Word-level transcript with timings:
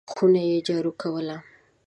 خونه 0.13 0.41
یې 0.49 0.57
جارو 0.67 0.91
کوله! 1.01 1.37